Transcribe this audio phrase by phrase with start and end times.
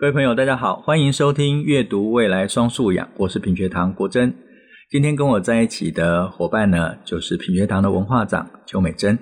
[0.00, 4.32] 各位朋友，大家好，欢迎收听阅读未来双素养，我是品学堂国珍。
[4.88, 9.18] 今天跟我在一起的伙伴呢，就是品学堂的文化长邱美珍。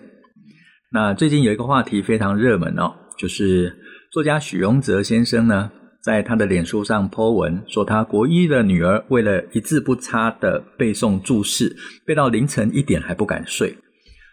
[0.93, 3.75] 那最近有一个话题非常热门哦，就是
[4.13, 5.71] 作家许荣哲先生呢，
[6.03, 11.75] 在他的脸书上 po 文，说他国一的女儿为了一字不差的背诵注释，
[12.05, 13.75] 背到凌晨一点还不敢睡。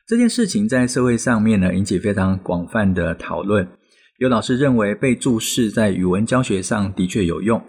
[0.05, 3.65] 这件事情在社会上面呢，引起非常广泛的讨论。
[4.23, 7.61] 有老师认为背注释在语文教学上的确有用，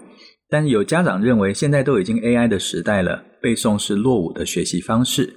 [0.49, 5.35] 但有家长认为现在都已经 AI 的时代了，背诵是落伍的学习方式。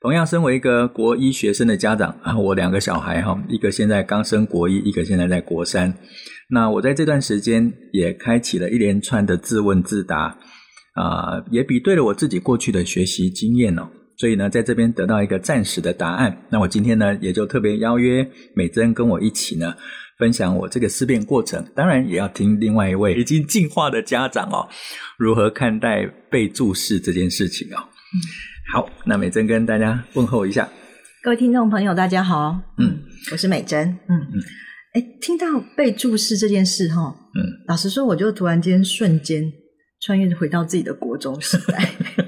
[0.00, 5.92] 同样，身为一个国一学生的家长啊，我两个小孩哈，一个现在刚升国一，一个现在在国三。
[6.48, 10.34] 那我在这段时间也开启了一连串的自问自答
[10.94, 13.86] 啊，也比对了我自己过去的学习经验哦。
[14.16, 16.46] 所以呢，在这边得到一个暂时的答案。
[16.50, 19.74] 那我今天呢，也就特别邀约美珍跟我一起呢。
[20.18, 24.68] 分享我这个思辨过程，当然也要听另外一位已经进化的家长哦，
[25.16, 27.78] 如何看待被注视这件事情哦。
[28.72, 30.68] 好，那美珍跟大家问候一下，
[31.22, 32.98] 各位听众朋友，大家好，嗯，
[33.30, 34.18] 我是美珍，嗯。
[34.34, 34.42] 嗯，
[34.94, 39.52] 哎，听到被注视这件事哈，嗯，老实说，我就突然间瞬间
[40.00, 41.92] 穿越回到自己的国中时代。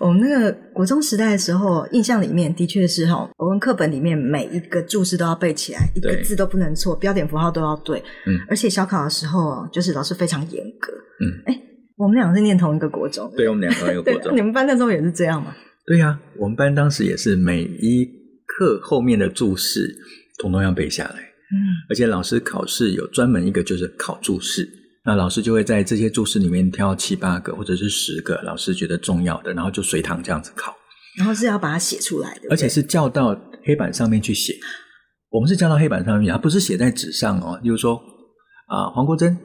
[0.00, 8.02] 我们那个国中时代的时候，印象里面的确是哈，国文课本里面每一个注释都要背起来，一个字都不能错，标点符号都要对。
[8.26, 10.90] 嗯，而且小考的时候，就是老师非常严格。
[11.20, 11.62] 嗯，哎，
[11.96, 14.32] 我们两个是念同一个国中，对，我们两个同一个国中。
[14.34, 15.54] 你们班那时候也是这样吗？
[15.86, 18.06] 对呀、啊，我们班当时也是每一
[18.46, 19.94] 课后面的注释
[20.38, 21.20] 统统要背下来。
[21.52, 21.56] 嗯，
[21.90, 24.66] 而且老师考试有专门一个就是考注释。
[25.04, 30.76] 那老师就会在这些注释里面挑七八个或者是十个老师觉得重要的，然后就随堂这样子考。
[31.16, 33.34] 然后是要把它写出来的，而且是叫到
[33.64, 34.54] 黑板上面去写。
[35.30, 37.60] 我们是叫到黑板上面，而不是写在纸上哦。
[37.64, 37.96] 就是说
[38.66, 39.36] 啊、呃，黄国珍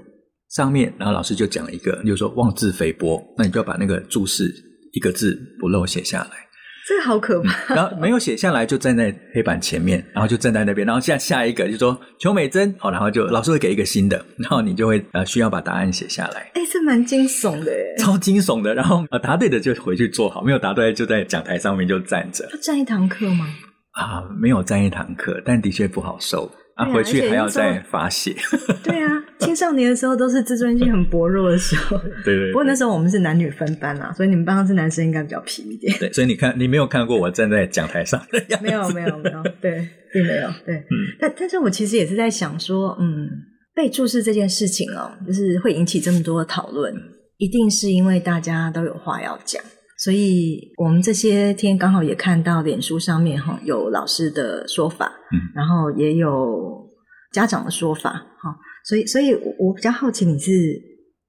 [0.50, 4.54] 上面，然后老师就讲一个，就是说妄自菲薄，那你就要把那个注释
[4.94, 6.45] 一个字不漏写下来。
[6.88, 7.76] 这好可怕、嗯！
[7.76, 16.52] 然后没有写下来，就站在黑板前面，然后就站在那边，然后下下一个就说邱美珍，好，然后就老师会给一个新的，然后你就会呃需要把答案写下来。
[16.54, 18.76] 哎，这蛮惊悚的，超惊悚的。
[18.76, 22.48] 然后呃答对的就回去坐好，没有答对就在讲台上面就站着。
[22.52, 23.48] 他站一堂课吗？
[23.94, 26.52] 啊，没有站一堂课，但的确不好受。
[26.76, 28.36] 啊，回去还要再罚写。
[28.84, 29.10] 对啊，
[29.46, 31.98] 青少年的时候都是自尊心很薄弱的时候。
[32.26, 32.52] 对，对对。
[32.52, 35.96] 不过那时候我们是男女分班啊，所以你们班上是男生应该比较皮一点。
[36.00, 38.66] 对， 所以你看，你没有看过我站在讲台上的 样子。
[38.66, 39.44] 没有，没有，没有。
[39.62, 40.50] 对，并没有。
[40.66, 41.16] 对，嗯。
[41.20, 43.30] 但但是我其实也是在想说，嗯，
[43.74, 46.94] 被注视这件事情哦，就是会引起这么多的讨论，
[47.38, 49.64] 一定是因为大家都有话要讲。
[49.98, 56.86] 所以我们这些天刚好也看到脸书上面哈有老师的说法，嗯，然后也有
[57.32, 58.54] 家长的说法，哈，
[58.86, 60.52] 所以所以我比较好奇你是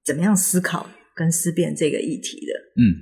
[0.05, 2.53] 怎么样思考跟思辨这个议题的？
[2.81, 2.93] 嗯，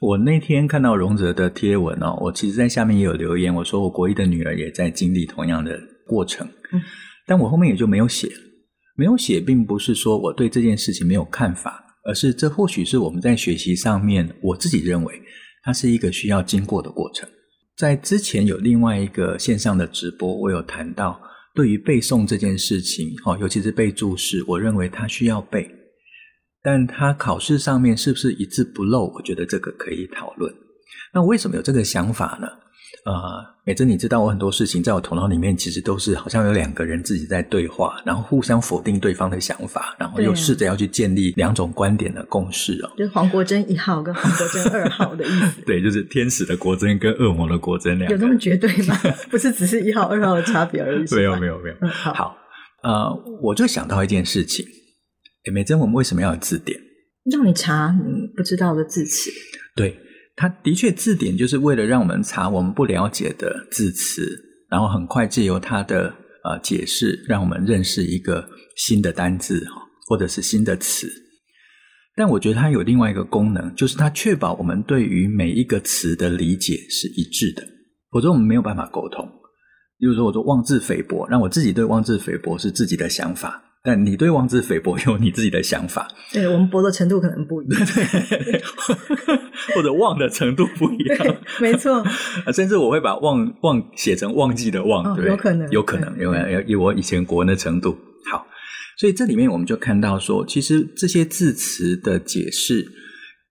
[0.00, 6.80] 我那天看到荣泽的贴文哦，我其实在下面也有留言，我说我国一的女儿也在经历同样的过程，嗯，
[7.26, 8.28] 但我后面也就没有写，
[8.96, 11.82] 没有写，并不是说我对这件事情没有看法。
[12.04, 15.14] 而是，这或许是我们在学习上面，我自己认为
[15.62, 17.28] 它是一个需要经过的过程。
[17.76, 21.20] 在之前有另外一个线上的直播，我有谈到
[21.54, 25.70] 对于背诵这件事情，哦，尤其是背注释，我认为他需要背，
[26.62, 29.12] 但他考试上面是不是一字不漏？
[29.14, 30.52] 我觉得这个可以讨论。
[31.14, 32.48] 那为什么有这个想法呢？
[33.04, 33.12] 呃，
[33.66, 42.90] 美珍，你知道我很多事情在我头脑里面其实都是好像有两个人自己在对话，然后互相否定对方的想法，然后又试着要去建立两种观点的共识哦。
[42.96, 45.62] 就是黄国珍一号跟黄国珍二号的意思。
[45.66, 48.14] 对，就是天使的国珍跟恶魔的国珍两个。
[48.14, 48.96] 有这么绝对吗？
[49.28, 51.14] 不是只是一号二号的差别而已。
[51.16, 51.74] 没有没有没有。
[51.80, 52.36] 嗯、好，好，
[52.84, 54.64] 呃，我就想到一件事情，
[55.52, 56.78] 美珍，我们为什么要有字典？
[57.32, 59.28] 让你查你不知道的字词。
[59.74, 59.98] 对。
[60.34, 64.26] 它的确，字典就是为了让我们查我们不了解的字词，
[64.70, 71.06] 然后很快借由它的呃解释，让我们认识一个新的单字哈，或者是新的词。
[72.14, 77.66] 但我觉得它有另外一个功能，就是它确保我们对于每一个词的理解是一致的，
[78.10, 79.26] 否则我们没有办法沟通。
[79.98, 83.62] 比如说，我说妄自菲薄，那我自己对妄自菲薄是自己的想法。
[83.84, 88.62] 但你对妄自菲薄 有你自己的想法，对，我们薄的程度可能不一样，对，
[89.74, 92.04] 或者忘的程度不一样，没错。
[92.52, 97.96] 甚至我会把忘忘写成忘记的忘，哦、对，有可能，有可能，因为以我以前国文的程度。
[98.30, 98.46] 好，
[98.98, 102.86] 所以这里面我们就看到说，其实这些字词的解释，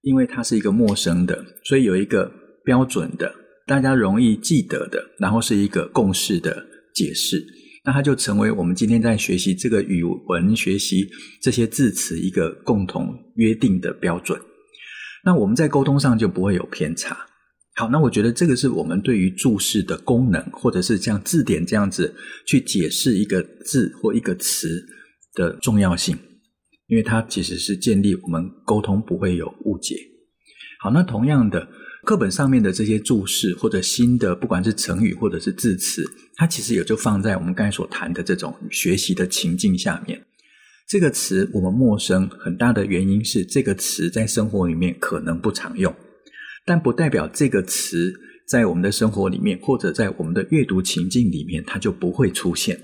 [0.04, 2.32] 因为它是一个陌生的，所以有一个
[2.64, 3.30] 标准的，
[3.68, 7.46] 大家容易记得的，然后是一个共识的解释。
[7.84, 11.10] 那它就成为我们今天在学习这个语文、学习
[11.42, 14.40] 这些字词一个共同约定的标准。
[15.26, 17.18] 那我们在沟通上就不会有偏差。
[17.76, 22.14] 好，那我觉得这个是我们对于注释的功能，或者是像字典这样子
[22.46, 24.86] 去解释一个字或一个词
[25.34, 26.18] 的重要性，
[26.88, 29.96] 因为它其实是建立我们沟通不会有误解。
[30.82, 31.68] 好，那同样的。
[32.04, 36.04] 课本上面的这些注释或者新的，不管是成语或者是字词，
[36.36, 40.20] 它其实也就放在我们刚才所谈的这种学习的情境下面。
[40.88, 45.94] 这个词我们陌生，很大的原因是这个词在生活里面可能不常用，
[46.66, 48.14] 但不代表这个词
[48.48, 52.78] 在我们的生活里面或者在我们的阅读情境里面它就不会出现。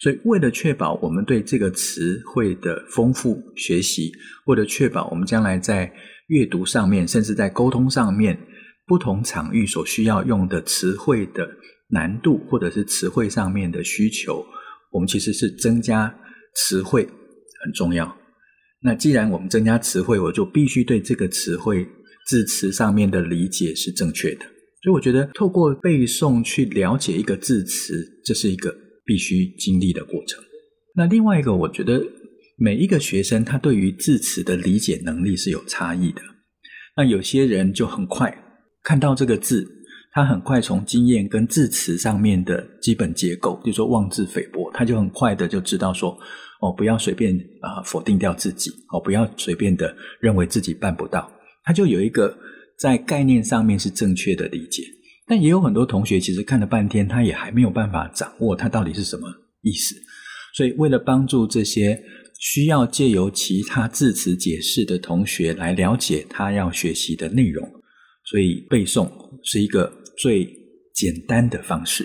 [0.00, 4.12] 所以，为了确保我们对这个词汇的丰富学习，
[4.46, 5.92] 为了确保我们将来在
[6.28, 8.38] 阅读上面，甚至在沟通上面，
[8.86, 11.48] 不同场域所需要用的词汇的
[11.88, 14.44] 难度，或者是词汇上面的需求，
[14.90, 16.14] 我们其实是增加
[16.54, 17.04] 词汇
[17.62, 18.16] 很重要。
[18.80, 21.86] 那既然我们增加词汇，我就必须对这个词汇
[22.26, 24.46] 字词上面的理解是正确的。
[24.82, 28.74] 所以，我觉得透过背诵去了解一个字词，这是一个
[29.04, 30.42] 必须经历的过程。
[30.94, 32.02] 那另外一个，我觉得。
[32.56, 36.22] 每一个学生，他对于字词的理解能力是有差异的。
[36.96, 38.32] 那有些人就很快
[38.84, 39.66] 看到这个字，
[40.12, 46.16] 他很快从经验跟字词上面的基本结构，比如说妄自菲薄，他就很快的就知道说，
[46.60, 51.28] 哦，不要随便啊否定掉自己，哦，不要随便的认为自己办不到，
[51.64, 52.32] 他就有一个
[52.78, 54.84] 在概念上面是正确的理解。
[55.26, 59.26] 但也有很多同学其实看了半天，他也还没有办法掌握它到底是什么
[59.62, 59.96] 意思。
[60.54, 62.00] 所以为了帮助这些。
[62.40, 67.66] 需要借由其他字词解释的同学来了解他要学习的内容，
[68.24, 69.10] 所以背诵
[69.42, 70.48] 是一个最
[70.94, 72.04] 简单的方式。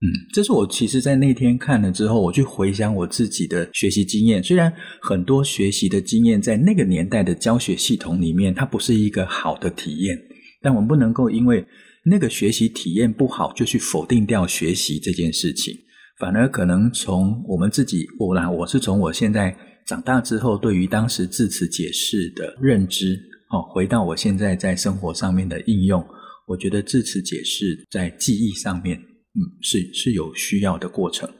[0.00, 4.40] 嗯，这是我其实在那天看了之后，我去回想我自己的学习经验。
[4.40, 4.72] 虽然
[5.02, 10.16] 很多学习的经验在那个年代的教学系统里面，它不是一个好的体验，
[10.62, 11.66] 但我们不能够因为
[12.04, 15.74] 那个学习体验不好，就去否定掉学习这件事情。
[16.18, 19.56] 反而可能从我们自己，我啦，我是从我现在
[19.86, 23.16] 长大之后，对于当时字词解释的认知，
[23.50, 26.04] 哦，回到我现在在生活上面的应用，
[26.48, 31.30] 我觉得字词解释在记忆上面，嗯，是是有需要的过程。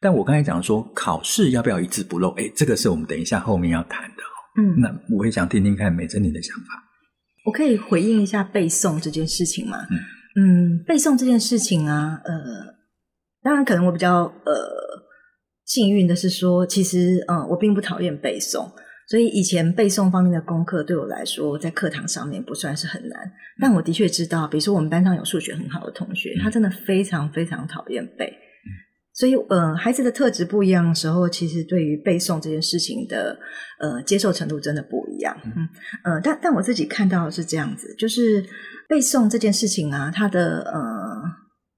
[0.00, 2.30] 但我刚才讲说，考试要不要一字不漏？
[2.38, 4.22] 哎，这个是我们等一下后面要谈的。
[4.56, 6.82] 嗯，那我也想听听看美珍你的想法。
[7.44, 9.76] 我可以回应一下背诵这件事情吗？
[9.90, 12.73] 嗯，嗯，背诵这件事情啊，呃。
[13.44, 14.54] 当然，可能我比较呃
[15.66, 18.66] 幸运的是说，其实嗯、呃，我并不讨厌背诵，
[19.06, 23.20] 所以以前背诵方面的功课对我来说，在课堂上面不算是很难。
[23.60, 28.32] 但我的确知道，比如说我们班上有数学很好的同学，他真的非常非常讨厌背。
[29.12, 33.38] 所以呃，孩子的特质不一样的时候，其实对于背诵这件事情的
[33.78, 35.36] 呃接受程度真的不一样。
[35.44, 35.68] 嗯
[36.02, 38.42] 呃，但但我自己看到的是这样子，就是
[38.88, 40.80] 背诵这件事情啊，它的呃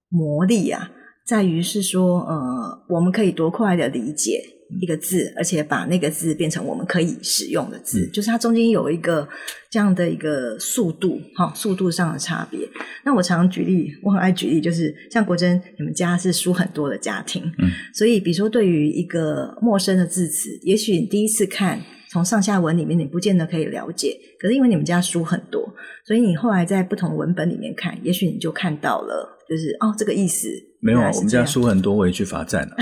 [0.09, 0.91] 魔力啊。
[1.27, 4.41] 在于是说，呃，我们可以多快的理解
[4.81, 9.29] 一个字，而且把那个字变成我们可以使用的字，就是它中间有一个
[9.69, 12.61] 这样的一个速度，哈，速度上的差别。
[13.05, 21.81] 那我常常举例，我很爱举例，就是像国珍，你们家是书很多的家庭，嗯，所以比如说对于一个陌生的字词，也许你第一次看，
[22.11, 25.75] 从上下文里面你不见得可以了解，可是因为你们家书很多，
[26.07, 30.49] 所以你后来在不同文本里面看，也许你就看到了，就是哦，这个意思。
[30.87, 32.77] 没有啊，我们家书很多，我也去罚站了。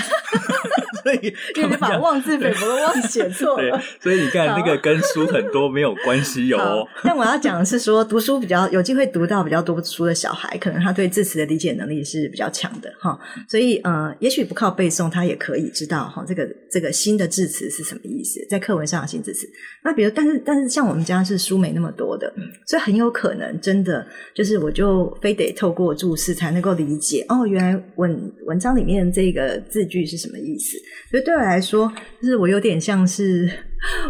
[1.05, 3.81] 所以因为把妄自菲薄的妄写错了。
[4.01, 6.87] 所以你看，那个跟书很多没有关系有、哦。
[7.03, 13.19] 但我要讲的是说，读书比较有机会读到比较多书的小孩，可能他对字词的理解能力是比较强的哈。
[13.49, 19.47] 所以呃，也许不靠背诵，他也可以知道哈，这个这个新的字词是什么意思，在课文上的新字词。
[19.83, 22.33] 那比如，但是但是像我们家是书没那么多的，
[22.67, 30.79] 所以很有可能真的就是我就非得透过注释才能够理解哦，原来文文章里面这个字句是什么意思。
[31.11, 33.49] 所以对我来说，就是我有点像是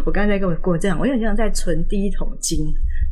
[0.05, 2.59] 我刚才跟我过这样，我有点像在存第一桶金。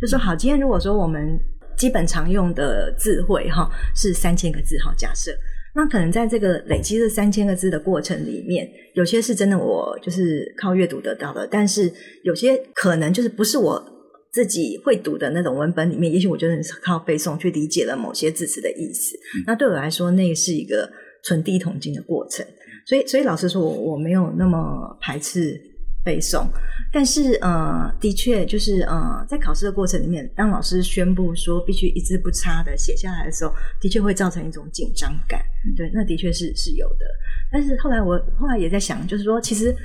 [0.01, 1.39] 就说好，今天如果说我们
[1.77, 5.31] 基本常用的字汇哈是三千个字哈，假设
[5.75, 11.91] 那可能在这个累积这三千个字的过程里面，有些是真的我就是靠阅读得到的，但是
[12.23, 13.83] 有些可能就是不是我
[14.31, 19.15] 自己会读的那种文本里面，也许我就是靠背诵去理解了某些字词的意思。
[19.37, 20.91] 嗯、那对我来说，那是一个
[21.23, 22.45] 存第一桶金的过程。
[22.85, 25.59] 所以，所以老实说，我我没有那么排斥
[26.03, 26.45] 背诵。
[26.91, 35.41] 但是呃，的确就是呃，在考试的过程里面，当老师宣布说必须一字不差的写下来的时候，的确会造成一种紧张感。
[35.75, 37.05] 对，那的确是是有的。
[37.51, 39.75] 但是后来我后来也在想，就是说，其实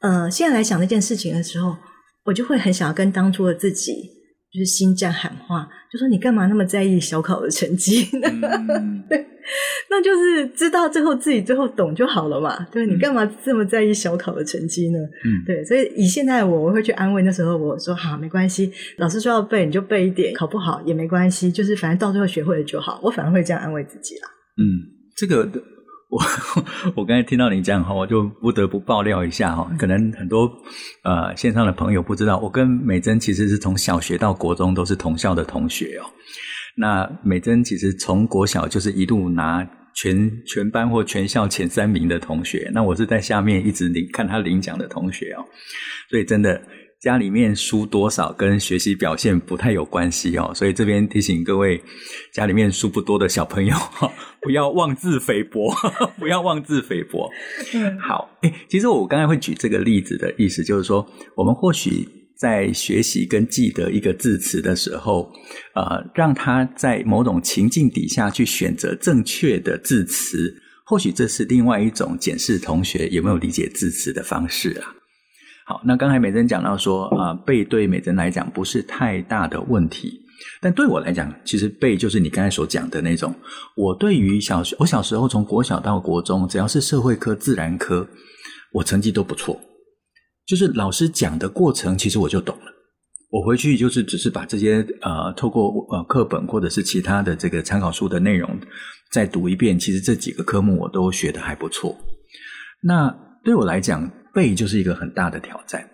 [0.00, 1.76] 呃，现在来想那件事情的时候，
[2.24, 4.17] 我就会很想要跟当初的自己。
[4.52, 8.28] 就是心战喊话，就说你干嘛那么在意小考的成绩呢？
[8.30, 9.26] 嗯、 对，
[9.90, 12.66] 那就是知道最后自己最后懂就好了嘛。
[12.72, 14.98] 对，你干嘛这么在意小考的成绩呢？
[14.98, 23.00] 嗯，对，所以以现在我我会去安慰那时候我说好没关系，老师说要背你就背一点，考不好也没关系，就是反正到最后学会了就好。
[23.02, 24.28] 我反而会这样安慰自己啦。
[24.56, 24.64] 嗯，
[25.16, 25.50] 这个。
[26.08, 26.18] 我
[26.96, 30.50] 我刚才听到你讲哈，我就不得不爆料一下哈，可能很多
[31.04, 36.04] 呃线上的朋友不知道，我跟美珍其实是从小学到国中都是同校的同学哦。
[36.76, 45.44] 那美珍其实从国小就是一路拿全全班或全校前三名的同学，那我是在下面一直领看他领奖的同学哦，
[46.10, 46.60] 所以真的。
[47.00, 51.80] 家里面书多少跟学习表现不太有关系哦，所以这边提醒各位
[52.32, 53.76] 家里面书不多的小朋友，
[54.42, 55.72] 不要妄自菲薄，
[56.18, 57.30] 不要妄自菲薄。
[57.72, 65.30] 嗯，好，诶，其实我刚才会举这个例子的意思，就是说，我们或许在学习跟记得一个字词的时候，
[65.76, 70.52] 呃，让他在某种情境底下去选择正确的字词，
[70.84, 74.97] 或许这是另外一种检视同学有没有理解字词的方式啊。
[75.68, 80.18] 好，那刚才美珍讲到说，啊、背对美珍来讲不是太大的问题，
[80.62, 83.34] 但对我来讲，其实背就是你刚才所讲的那种。
[83.76, 88.08] 我对于小学，我小时候从国小到国中，只要是社会科、自然科，
[88.72, 89.60] 我成绩都不错。
[90.46, 92.72] 就是老师讲的过程，其实我就懂了。
[93.28, 98.58] 我回去就是只是把这些呃，透过呃课本或者是其他的这个参考书的内容
[99.12, 101.94] 再读一遍，其实这几个科目我都学得还不错。
[102.80, 105.84] 那对我来讲，背就是一个很大的挑战，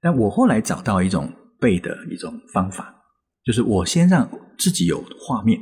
[0.00, 2.92] 但我后来找到一种背的一种方法，
[3.44, 5.60] 就是我先让自己有画面，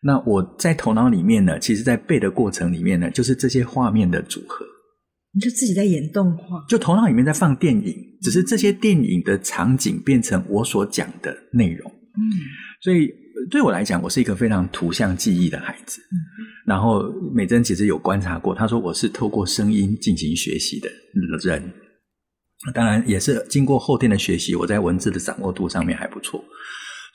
[0.00, 4.64] 那我在头脑里面呢，其实，在背的过程里面呢，就是这些画面的组合，
[5.32, 12.22] 你就自己在演动画，就头脑里面在放电影，只是这些电影的场景变成我所讲的内容，嗯，
[12.80, 13.10] 所以
[13.50, 16.00] 对我来讲，我是一个非常图像记忆的孩子。
[16.00, 16.16] 嗯。
[16.66, 20.88] 然后美珍其实有观察过，她说我是透过声音进行学习的
[21.42, 21.62] 人，
[22.72, 26.42] 当然也是经过后天的学习，我在文字的掌握度上面还不错，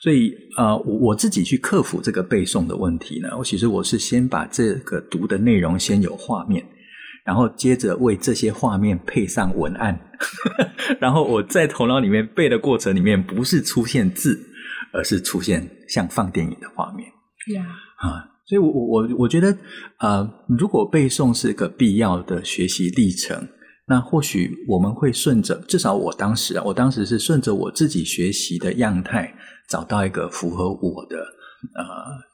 [0.00, 6.64] 所以呃，我我自己去克服这个背诵的问题呢，我其实我是先把这个读的内容先有画面，
[7.24, 9.98] 然后接着为这些画面配上文案，
[11.00, 14.40] 然后我在头脑里面背的过程里面不是出现字，
[14.92, 17.08] 而是出现像放电影的画面，
[17.54, 18.08] 呀 Yeah.
[18.08, 18.26] 啊。
[18.46, 19.56] 所以我，我我我觉得，
[19.98, 20.28] 呃，
[20.58, 23.46] 如果背诵是个必要的学习历程，
[23.86, 29.32] 那或许我们会顺着，至少我当时啊，我当时是顺着我自己学习的样态，
[29.68, 31.16] 找到一个符合我的
[31.76, 31.84] 呃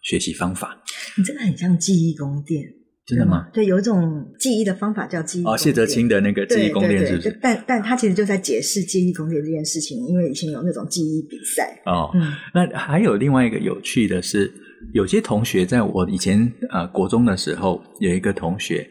[0.02, 0.82] 学习方法。
[1.18, 2.62] 你真的很像记忆宫殿，
[3.06, 3.46] 真的吗？
[3.52, 5.44] 对，有一种记忆的方法叫记忆。
[5.44, 7.38] 哦，谢哲青的那个记忆宫殿是不是？
[7.40, 11.80] 但但他其实就在解释记忆宫殿这件事情，因为以前有那种记忆比赛。
[11.86, 14.52] 哦，嗯，那还有另外一个有趣的是。
[14.92, 18.86] 有些同学在我以前呃国中的时候，有一个同学，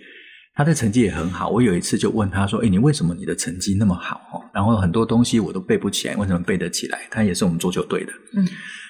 [0.55, 1.47] 他的成绩也很好。
[1.49, 4.15] 我有一次就问他说：“哎，你为什么你的成绩那么好？
[4.33, 8.11] 哦，然后很多东西我都背不起来，为什么背得起来？”他也是我们桌球队的。
[8.35, 8.45] 嗯，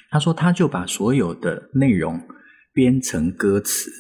[0.10, 2.20] 他说他就把所有的内容
[2.74, 3.92] 编成歌词。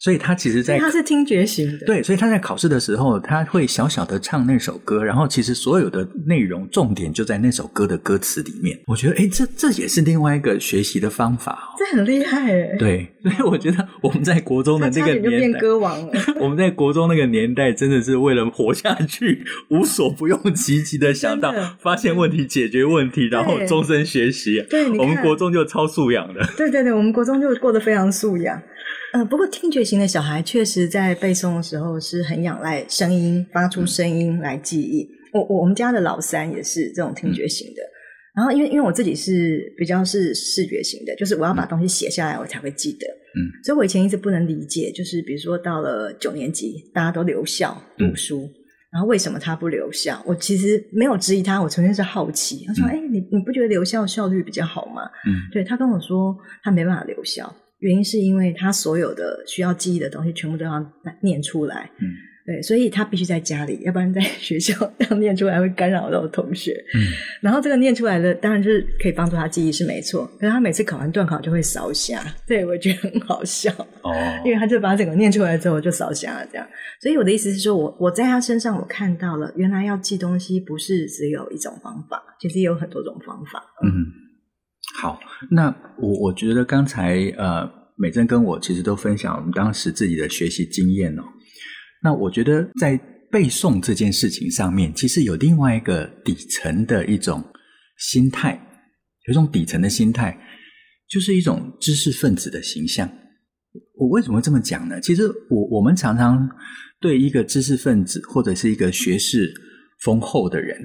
[0.00, 8.78] 所以他其实在，在他是听觉型的，对，所以他在考试的时候，他会小小的唱那首歌，然后其实所有的内容重点就在那首歌的歌词里面。
[8.86, 12.76] 我觉得，哎，这这也是另外一个学习的方法哦，这很厉害哎。
[12.78, 16.12] 对，所以我觉得我们在国中的那个年代，变歌王了。
[16.40, 24.64] 我们在国中那个年代，真的是为了活下去，无所不用其极的想到发现问题、解决问题，然后终身学习。
[24.70, 26.40] 对，我们国中就超素养的。
[26.56, 28.58] 对对对，我们国中就过得非常素养。
[29.12, 35.08] 呃，不过听觉型的小孩确实在背诵的时候是很仰赖声音，发出声音来记忆。
[35.32, 37.82] 我我我们家的老三也是这种听觉型的。
[38.36, 43.06] 然后因为因为我自己是比较是视觉型的，就是我要把东西写下来，我才会记得。
[43.06, 48.54] 嗯，所以我以前一直不能理解，就是比如说到了九年级，大家都留校读书，嗯、
[48.92, 50.22] 然后为什么他不留校？
[50.24, 52.64] 我其实没有质疑他，我纯粹是好奇。
[52.66, 57.52] 他说：“哎、嗯，你你不觉得留校效率比较好吗？”嗯，对，他跟我说他没办法留校。
[57.80, 60.84] 原因是因为他所有的需要记忆的东西全部都要
[61.20, 62.08] 念出来，嗯，
[62.46, 66.72] 对，所以他必须在家里，要不然在学校这样念出来会干扰到同学。
[66.94, 67.00] 嗯，
[67.40, 73.72] 然后这个念出来的当然就是可以帮助他记忆是没错，可是他每次考完段考就会烧瞎，对，我觉得很好笑
[74.02, 74.12] 哦，
[74.44, 76.66] 因为他就把整个念出来之后就烧瞎了这样。
[77.00, 83.64] 所以我的意思是说，我我在他身上我看到了，原来要记东西不是只有一种方法，其实也有很多种方法。
[83.82, 83.88] 嗯，
[84.98, 85.18] 好，
[85.50, 91.22] 那我我觉得刚才呃美珍跟我其实都分享我们当时自己的学习经验哦。
[92.02, 92.98] 那我觉得在
[93.30, 97.44] 背诵这件事情上面，其实有另外一个底层的一种
[97.98, 98.60] 心态，
[99.26, 100.36] 有一种底层的心态，
[101.08, 103.08] 就是一种知识分子的形象。
[103.94, 105.00] 我为什么会这么讲呢？
[105.00, 106.48] 其实我我们常常
[107.00, 109.52] 对一个知识分子或者是一个学识
[110.02, 110.76] 丰厚的人，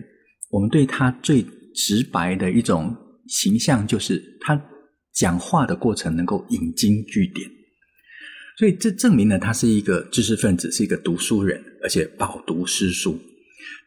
[0.51, 1.43] 我们对他最
[1.73, 2.95] 直白的一种
[3.27, 4.61] 形象，就是他
[5.13, 7.49] 讲话的过程能够引经据典。
[8.57, 13.19] 所以这证明了他是一个知识分子，是一个读书人，而且饱读诗书。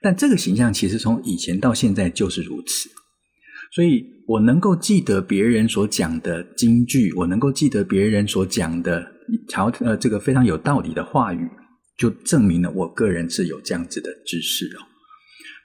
[0.03, 2.91] 但这个形象其实从以前到现在就是如此。
[3.75, 9.07] 所以我能够记得别人所讲的金句，我能够记得别人所讲的
[9.47, 11.49] 条呃这个非常有道理的话语，
[11.99, 14.81] 就证明了我个人是有这样子的知识哦。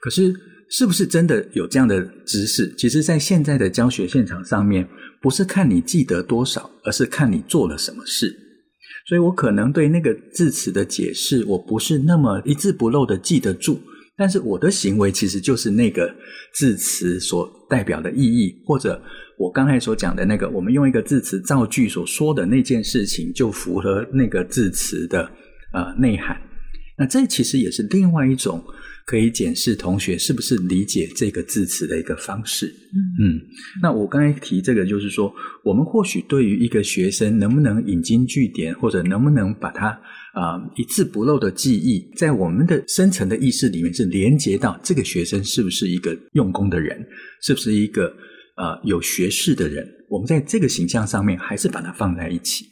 [0.04, 0.34] 可是
[0.68, 2.70] 是不是真的有这样的知识？
[2.76, 4.86] 其实，在现在的教学现场上面，
[5.22, 8.36] 不是看你记得多少，而是看你做了什么事。
[9.08, 13.80] 所以我可能对那个字词的解释，我不是那么一字不漏的记得住，
[14.14, 16.14] 但是我的行为其实就是那个
[16.52, 19.00] 字词所代表的意义，或者
[19.38, 25.30] 我刚才所讲的那个，我们用一个字词造句所说的那件事情，就符合那个字词的
[25.72, 26.36] 呃内涵。
[26.98, 28.62] 那这其实也是另外一种。
[29.06, 32.66] 可以检视同学是不是理解这个字词的一个方式。
[33.20, 33.38] 嗯，
[33.82, 35.32] 那我刚才提这个，就是说，
[35.62, 39.88] 我们或许对于一个学生能不能引经据典，或者能不能把它
[40.32, 47.06] 啊、呃、一字不漏的记忆，在我们的深层的意识里面是连接到这个学生是不是一个用功的人，
[47.42, 48.06] 是不是一个
[48.56, 52.64] 呃有学识的人，我们在这个形象上面还是把它放在一起。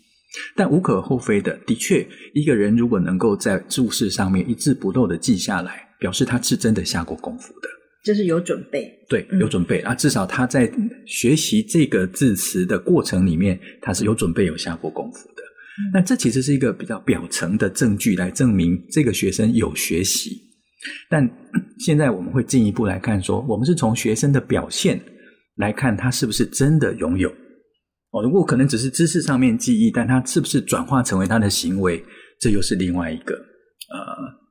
[0.57, 5.92] 但无可厚非的，的确，一个人如果能够在注释上面一字不漏的记下来。
[6.03, 7.69] 表示他是真的下过功夫的，
[8.05, 8.91] 就是有准备。
[9.09, 10.69] 对，有准备、嗯、啊，至少他在
[11.07, 15.43] 学习这个字词的过程里面，他是有准备、有下过功夫的。
[15.43, 20.37] 嗯、那这其实是一个比较表层的证据，来证明这个学生有学习。
[21.09, 21.23] 但
[21.79, 25.01] 现在我们会进一步来看说，说我们是从学生的表现
[25.55, 27.31] 来看，他是不是真的拥有。
[28.11, 32.05] 哦，如果可能只是知识上面记忆，但他是不是转化成为他的行为，
[32.41, 34.42] 这又是另外一个呃。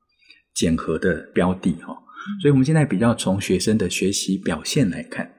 [0.54, 1.96] 检核的标的哈，
[2.40, 5.30] 所以我们现在比较从学生的学习表现来看，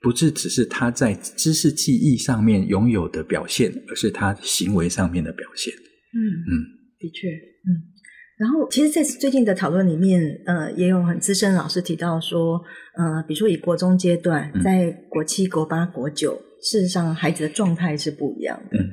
[0.00, 5.72] 不是只是他在知识记忆上面拥有的表现，而是他行为上面的表现。
[5.74, 6.52] 嗯嗯，
[6.98, 7.92] 的确，嗯。
[8.38, 12.60] 然后，其实，在最近的讨论里面，呃，也有很资深老师提到说，
[12.96, 18.78] 呃，比如说以国中阶段，在国七、国八、国九，事实上孩子的状态是不一样的。
[18.78, 18.90] 嗯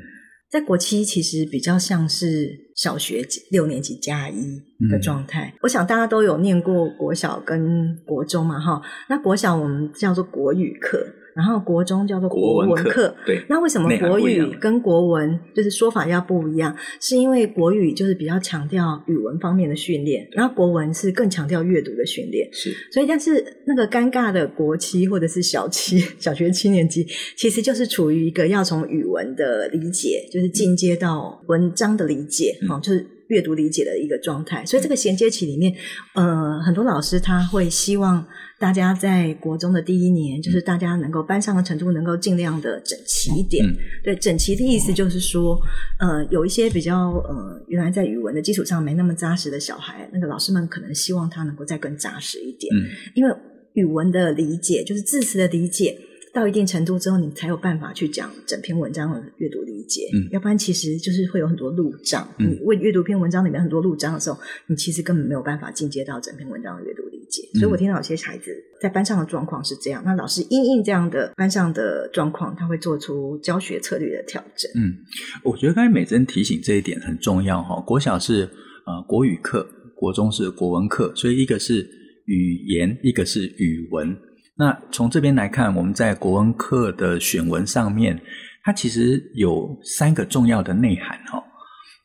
[0.50, 4.60] 在国七其实比较像是小学六年级加一
[4.90, 8.82] 的状态，嗯、我想大家都有念过国小跟国中嘛，哈。
[9.08, 11.06] 那国小我们叫做国语课。
[11.36, 13.42] 然后国中叫做国文课，对。
[13.48, 16.76] 那为什么国语跟国文就是说法要不一样？
[17.00, 22.50] 是因为国语就是比较强调语文方面的训练，然后国文是更强调阅读的训练。
[22.52, 22.72] 是。
[22.92, 34.64] 所以，但是那个尴尬的国七或者是小七， 小学七年级，其实就是处于一个要从语文的理解，就是进阶到文章的理解，哈、嗯，就是阅读理解的一个状态。
[34.64, 35.74] 所以，这个衔接期里面，
[36.14, 38.28] 呃，很多老师他会希望。
[38.60, 43.66] 大家在国中的第一年，就是大家能够班上的程度能够尽量的整齐一点。
[43.66, 45.58] 嗯、对，整齐的意思就是说，
[45.98, 52.70] 呃，有一些比较呃，原来在语文的基础上没那么扎实的小孩，那个老师们可能希望他能够再更扎实一点。
[52.76, 52.84] 嗯，
[53.16, 53.34] 因为
[53.76, 55.98] 语文的理解就是字词的理解。
[56.34, 60.10] 到一定程度之后，你才有办法去讲整篇文章的阅读理解。
[60.14, 62.28] 嗯，要不然其实就是会有很多路障。
[62.38, 67.50] 嗯，你为阅读篇文章里面很多路障的时候，你其实根本没有办法进阶到整篇文章的阅读理解。
[67.56, 74.72] 嗯，所以我听到有些孩子在班上的状况是这样，那老师因应这样的班上的状况，他会做出教学策略的调整。
[74.76, 74.96] 嗯，
[75.44, 77.82] 我觉得刚才美珍提醒这一点很重要哈。
[77.82, 78.44] 国小是
[78.86, 81.88] 呃国语课，国中是国文课，所以一个是
[82.26, 84.16] 语言，一个是语文。
[84.60, 88.22] 那从这边来看，我们在国文课的选文上面，
[88.62, 91.42] 它其实有三个重要的内涵哈。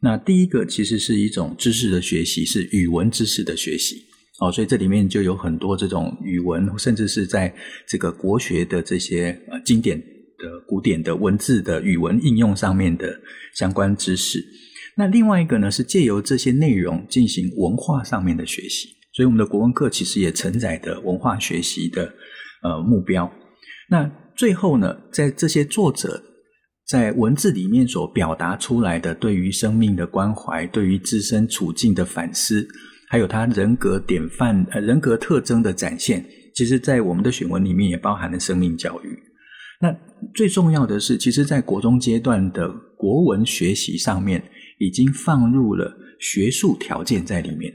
[0.00, 3.96] 那第一个其实是一种知识的学习，是语文知识的学习
[4.38, 7.52] 哦，所以这里面就有很多这种语文，甚至是在
[7.88, 13.20] 这个国学的这些呃经典的古典的文字的语文应用上面的
[13.56, 14.40] 相关知识。
[14.96, 22.14] 那另外一个呢，是借由这些内容进行文化上面的学习，所以我们的国文课其实也承载的文化学习的
[22.64, 23.30] 呃目标。
[23.88, 26.20] 那最后呢，在这些作者
[26.88, 32.66] 在文字里面所表达出来的对于生命的关怀，对于自身处境的反思，
[33.08, 36.24] 还有他人格典范、呃人格特征的展现，
[36.54, 39.18] 其实在我们的选文里面也包含了生命教育。
[39.80, 39.94] 那
[40.34, 44.42] 最重要的是，其实，在国中阶段的国文学习上面，
[44.78, 47.72] 已经放入了学术条件在里面，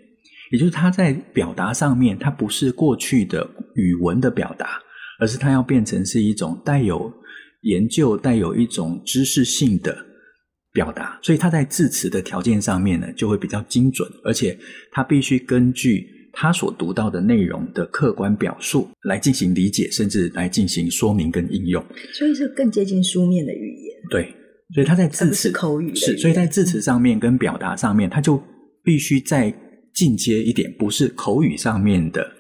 [0.51, 4.81] 也就是他在表达上面，它不是过去的语文的表达。
[5.21, 7.11] 而是它要变成是一种带有
[7.63, 9.93] 研究、带有一种知识性的
[10.71, 14.57] 表达，所以它在字词的条件上面呢，就会比较精准，而且
[14.93, 21.85] 它必须根据他所读到的内容的客观表述来进行理解，甚至来进行说明跟应用。
[22.13, 23.95] 所以是更接近书面的语言。
[24.09, 24.33] 对，
[24.73, 28.41] 所以它在字词口语是，所以在字词上面跟表达上面，它就
[28.85, 29.53] 必须再
[29.99, 32.31] 进阶一点，不是口语上面的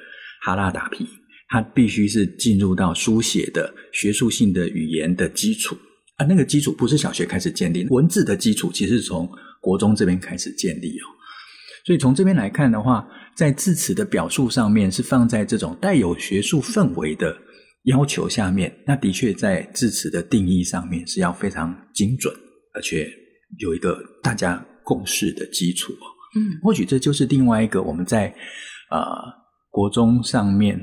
[0.45, 1.05] 哈拉达皮。
[1.49, 5.75] 它必须是进入到书写的学术性的语言的基础
[6.15, 11.05] 啊，那个基础不是小学开始建立，文字的基础其实是从国中这边开始建立哦。
[11.85, 17.35] 所以从这边来看的话，在字词的表述上面是放在这种带有学术氛围的
[17.85, 22.31] 要求下面，那的确在字词的定义上面是要非常精准，
[22.73, 23.11] 而且
[23.57, 26.05] 有一个大家共识的基础哦。
[26.39, 28.27] 嗯，或许这就是另外一个我们在
[28.89, 29.33] 啊、呃、
[29.69, 30.79] 国中上面。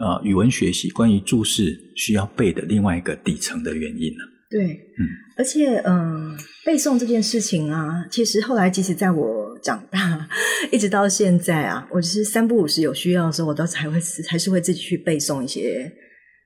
[0.00, 4.24] 呃，语文学习关于注释需要背的另外一个底层的原因呢？
[4.50, 10.26] 对，嗯，而且嗯、呃，背诵这件事情啊，其实后来即使在我长大
[10.72, 15.92] 一直到现在啊，我就是三不五时有需要的时候，我都还会还是会自己去背诵一些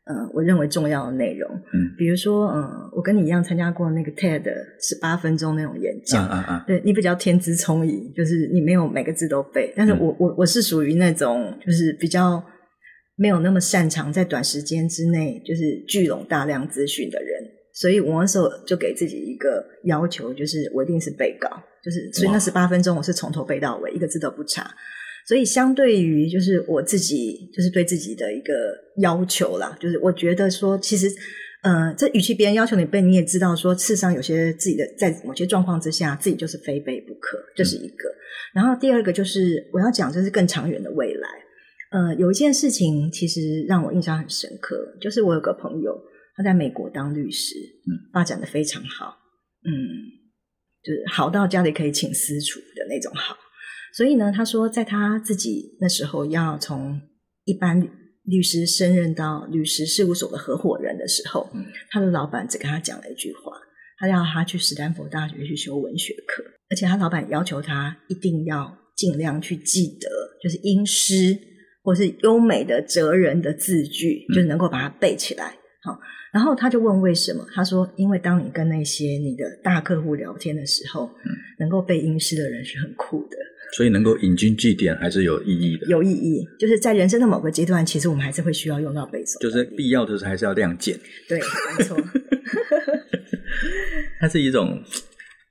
[0.06, 1.48] 呃我认为重要的内容。
[1.50, 4.42] 嗯，比如说嗯、呃，我跟你一样参加过那个 TED
[4.80, 12.42] 十八分钟那种演讲，啊啊啊，对，你比较天资聪颖，就是你没有每个字都背，但是我、嗯、我我是属于那种就是比较。
[13.18, 17.30] 没有那么擅长在短时间之内就是聚拢大量资讯的人，
[17.72, 21.48] 所以我那时候就给自己一个要求，就是我一定是背稿，
[21.82, 24.70] 就是所以那十八分钟我是从头背到尾，一个字都不差。
[25.26, 28.52] 所以相对于就是我自己就是对自己的一个
[28.98, 31.08] 要求啦，就是我觉得说其实，
[31.62, 38.08] 呃，这与其别人要求你背，你也知道说，事实上有些自己的在某些状况之下，自己就是非背不可，这、就是一个。
[38.08, 38.16] 嗯、
[38.54, 41.28] 然后第二个就是我要讲，就是更长远的未来。
[41.90, 45.92] 呃，有一件事情其实让我印象很深刻，就是我有个朋友，
[46.36, 47.56] 他在美国当律师，
[47.88, 49.16] 嗯，发展的非常好，
[49.64, 49.72] 嗯，
[50.84, 53.36] 就是好到家里可以请私厨的那种好。
[53.96, 57.00] 所以呢，他说在他自己那时候要从
[57.44, 57.80] 一般
[58.24, 63.52] 律师升任到律师事务所的合伙人的时候，嗯，他的老板只跟他讲了一句话，
[63.98, 70.08] 他要他去史丹佛大学去修文学课，而且他老板要求他一定要尽量去记得，
[70.42, 71.38] 就是英诗。
[71.86, 75.54] 或是优美的哲人的字句，就是能够把它背起来。
[75.84, 75.98] 好、嗯，
[76.32, 77.46] 然后他就问为什么？
[77.54, 81.30] 他说：“因为当你跟那些你的大客户聊天的时候，嗯、
[81.60, 83.36] 能够背英诗的人是很酷的。
[83.74, 85.86] 所以能够引经据典还是有意义的。
[85.86, 90.98] 有意义，就是在人生的某个阶段，其实我们还是会需要用到背诵，就是必要的时候还是要亮剑。
[91.28, 91.40] 对，
[91.78, 91.96] 没错。
[94.20, 94.82] 它是一种，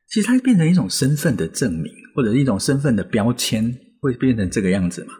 [0.09, 5.13] 其实它变成一种身份的证明，或者是一种身份的标签，会变成这个样子嘛？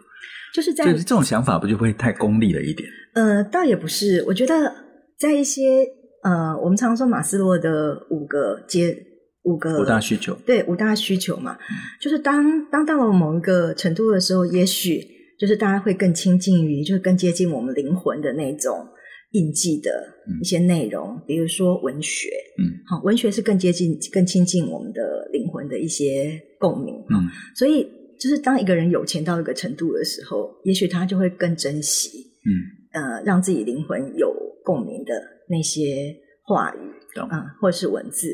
[0.54, 2.88] 就是在就是这种想法，不就会太功利了一点？
[3.14, 4.24] 呃，倒也不是。
[4.26, 4.74] 我觉得
[5.18, 5.86] 在一些
[6.22, 8.96] 呃，我们常说马斯洛的五个阶
[9.46, 15.00] 五个五大需求，对五大需求嘛，嗯、就是当当到了某一个程度的时候，也许
[15.40, 18.86] 就是大家会更亲近于，就是更接近我们灵魂的那种
[19.32, 19.90] 印记的
[20.40, 22.28] 一些内容，嗯、比如说文学，
[22.58, 27.88] 嗯，好，文学是更接近、更亲近我们的灵魂的一些共鸣，嗯，所以。
[28.18, 32.08] 就是当一个人有钱到一个程度的时候，也许他就会更珍惜，
[32.48, 32.48] 嗯，
[32.98, 35.12] 呃，让自己灵魂有共鸣的
[35.50, 36.85] 那些话语，
[37.24, 38.28] 嗯、呃，或者是文字。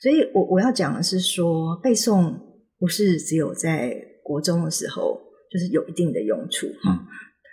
[0.00, 2.34] 所以我我要讲的是说，背诵
[2.78, 5.20] 不是只有在国中的时候，
[5.50, 7.06] 就是有一定的用处，哈、嗯。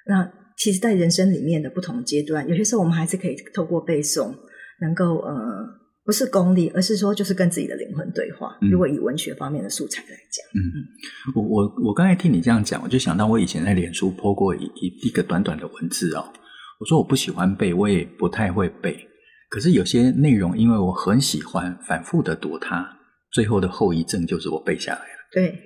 [0.08, 4.34] 那其实，在人生里面的不同阶段，有些时候我们还是可以透过背诵，
[4.82, 5.84] 能够呃。
[6.06, 8.56] 不是功利，而是说就是跟自己的灵魂对话。
[8.70, 16.32] 如果以文学方面的素材来讲，嗯，嗯，我我我刚才听你这样讲，我就想到我以前在脸书 po 过一一一个短短的文字哦。
[16.80, 18.96] 我说我不喜欢背，我也不太会背。
[19.50, 22.88] 可是有些内容，因为我很喜欢，反复的读它，
[23.32, 25.06] 最后的后遗症就是我背下来了。
[25.32, 25.60] 对，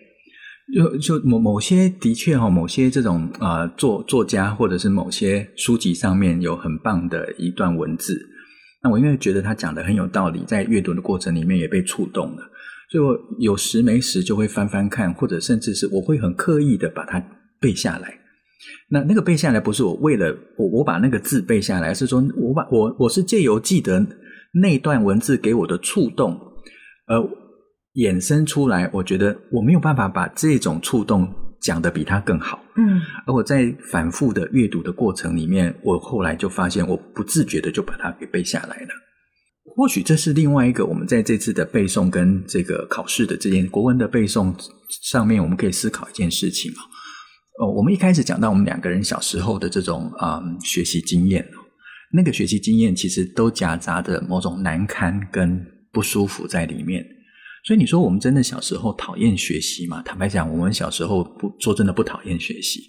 [0.76, 8.20] 就就某某些的确哈，某些这种啊、呃、作作家或者是某些书籍上面有很棒的一段文字。
[8.82, 12.50] 那我因为觉得他讲的很有道理，在阅读的过程里面也被触动了，
[12.90, 17.20] 所以我有时没时就会翻翻看，或者甚至是我会很刻意的把它
[17.60, 18.20] 背下来。
[18.90, 24.06] 那那个背下来不是我为了我我把那个字背下来，是说我把我我是借由记得
[24.54, 26.40] 那段文字给我的触动，
[27.08, 27.18] 而
[27.96, 31.28] 衍生出来，我觉得我没有办法把这种触动
[31.62, 32.64] 讲得比他更好。
[32.76, 38.90] 嗯，而我在反复的阅读的过程里面，我后来就发现，我不自觉的就把它给背下来了。
[39.76, 44.54] 或许这是另外一个我们在这次的背诵跟这个考试的这件国文的背诵
[45.04, 46.82] 上面，我们可以思考一件事情哦，
[47.60, 51.46] 哦我们一开始讲到我们两个人小时候的这种啊、嗯、学习经验，
[52.14, 57.06] 那个学习经验其实都夹杂着某种难堪跟不舒服在里面。
[57.66, 60.02] 所以你说我们真的小时候讨厌学习吗？
[60.04, 62.80] 坦白讲，我们小时候不说真的不讨厌学习，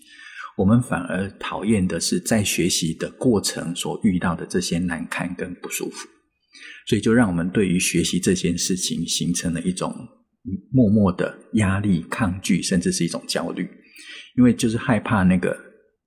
[0.56, 6.09] 我们反而讨厌的是在学习的过程所遇到的这些难堪跟不舒服。
[6.87, 9.92] 所以就让我们对于学习这件事情形成了一种
[10.70, 13.68] 默默的压力、抗拒，甚至是一种焦虑，
[14.37, 15.57] 因为就是害怕那个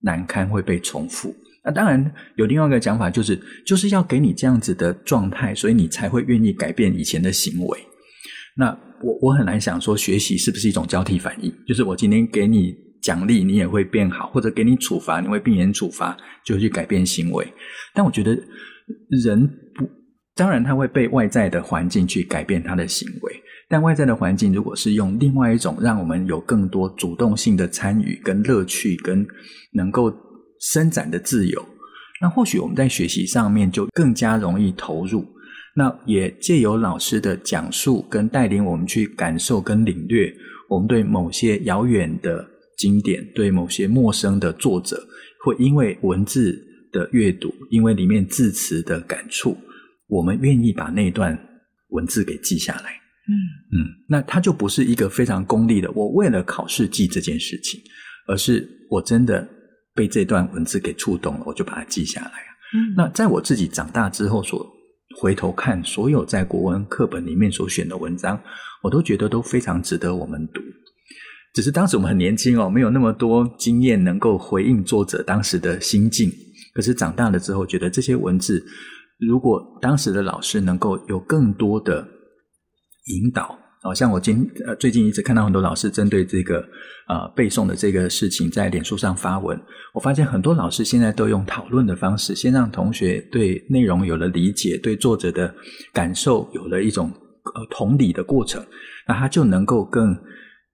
[0.02, 1.36] 难堪会被重复。
[1.66, 7.80] 那当然有另外一个讲法，就是就是要给你这样子的状态，所以你才会愿意改变以前的行为。
[8.58, 8.68] 那
[9.02, 11.54] 我我很难想说，学习是不是一种交替反应？
[11.68, 17.48] 就是我今天给你奖励，你也会变好；或者给你处罚，你会避免处罚，就去改变行为。
[17.94, 18.32] 但我觉得
[19.24, 19.90] 人不。
[20.36, 29.26] 当然，他会被外在的环境去改变他的行为，但外在的环境如果是用另外一种让我们有更多主动性的参与、跟乐趣、跟
[29.74, 30.14] 能够
[30.60, 31.66] 伸展的自由，
[32.22, 35.26] 那或许我们在学习上面就更加容易投入。
[35.76, 40.32] 那也借由老师的讲述跟带领我们去感受跟领略，
[40.70, 42.48] 我们对某些遥远的
[42.78, 45.04] 经典、对某些陌生的作者，
[45.44, 49.58] 会因为文字的阅读，因为里面字词的感触。
[50.08, 51.36] 我们愿意把那段
[51.90, 52.92] 文字给记下来，
[53.26, 53.32] 嗯
[53.72, 57.80] 嗯，那它就不是一个非常功利的，我为了考试记这件事情，
[58.28, 59.48] 而是我真的
[59.96, 62.32] 被这段文字给触动了，我就把它记下来。
[62.76, 64.66] 嗯，那在我自己长大之后，所
[65.20, 68.42] 回头看所有在国文课本里面所选的文章，
[68.82, 70.62] 我都觉得都非常值得我们读。
[71.54, 76.32] 只是当时我们很年轻哦，没有那么多经验能够回应作者当时的心境。
[76.74, 78.66] 可是长大了之后，觉得这些文字。
[79.20, 82.06] 如果当时的老师能够有更多的
[83.06, 86.66] 引导，好像我今呃最近一直看到很多老师针对这个
[87.08, 89.60] 呃背诵的这个事情在脸书上发文，
[89.94, 95.54] 我发现很多老师现在都用讨论的方式，先让同学对内容有了理解，对作者的
[95.92, 97.12] 感受有了一种
[97.56, 98.66] 呃同理的过程，
[99.08, 100.18] 那他就能够更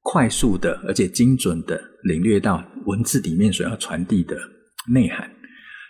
[0.04, 4.38] 快速的而且精准的领略到文字里面所要传递的
[4.88, 5.30] 内涵。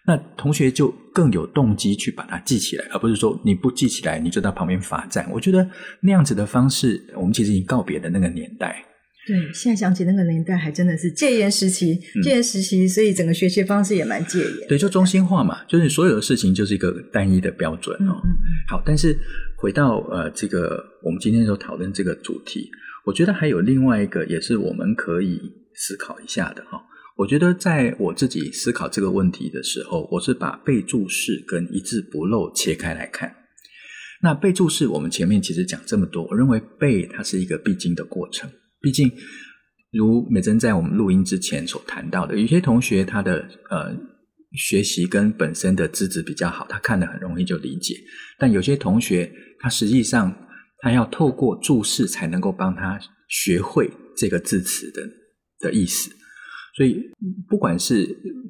[0.10, 5.30] 那同学就更有动机去把它记起来，而不是说你不记起来你就到旁边罚站。
[5.32, 5.70] 我觉得
[6.02, 8.84] 那样子的方式，我们其实已经告别了那个年代。
[9.28, 14.68] 对，现在想起那个年代，还真的是戒严时期，戒严时期，所以整个学习方式也蛮戒严。
[14.68, 18.18] 对，就中心化嘛，就是所有的事情就是一个单一的标准哦。
[18.24, 19.16] 嗯嗯好，但是
[19.58, 22.72] 回到呃这个我们今天所讨论这个主题，
[23.06, 25.40] 我觉得还有另外一个也是我们可以
[25.76, 26.82] 思考一下的哈。
[27.20, 33.36] 我觉得，在我自己思考这个问题的时候，我是把背注释跟一字不漏切开来看。
[34.22, 38.50] 那背注释，我们前面其实讲这么多，我认为背它是一个必经的过程。
[38.80, 39.12] 毕竟，
[39.92, 43.94] 如美珍在我们录音之前所谈到的，有些同学他的呃
[44.54, 47.96] 学习跟本身的资质比较好，他看得很容易就理解；
[48.38, 49.30] 但有些同学，
[49.60, 50.34] 他实际上
[50.78, 55.02] 他要透过注释才能够帮他学会这个字词的
[55.60, 56.16] 的意思。
[56.80, 57.12] 所以，
[57.50, 58.06] 不管是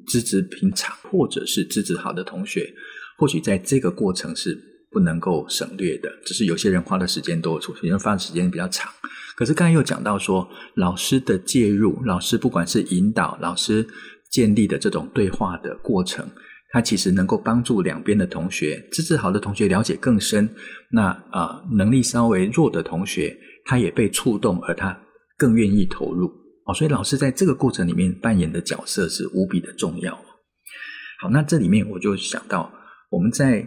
[0.06, 2.72] 资质平常，或者是资质好的同学，
[3.18, 4.56] 或许在这个过程是
[4.88, 6.08] 不能够省略的。
[6.24, 8.88] 只是有些人花的时间多，有些人花的时间比较长。
[9.34, 13.84] 可是刚才又讲到说，老师的介入，老师不管是引导，老师
[14.30, 16.24] 建立的这种对话的过程，
[16.70, 20.48] 它其实能够帮助两边的同学，资质好的同学了解更深。
[20.92, 24.96] 那啊、呃，能力稍微弱的同学，他也被触动，而他
[25.36, 26.30] 更愿意投入。
[26.72, 30.14] 所以老师在这个过程里面扮演的角色是无比的重要。
[31.20, 32.72] 好，那这里面我就想到，
[33.10, 33.66] 我们在